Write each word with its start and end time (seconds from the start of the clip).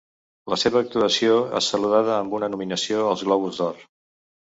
La 0.51 0.57
seva 0.59 0.79
actuació 0.85 1.35
és 1.59 1.67
saludada 1.73 2.15
amb 2.21 2.33
una 2.37 2.49
nominació 2.55 3.05
als 3.11 3.25
Globus 3.29 3.61
d'Or. 3.61 3.85